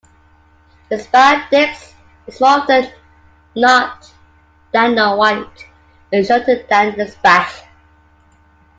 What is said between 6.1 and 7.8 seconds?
and shorter than the spathe.